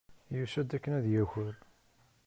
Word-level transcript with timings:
Yusa-d 0.37 0.71
akken 0.77 0.93
ad 0.99 1.05
yaker. 1.13 1.55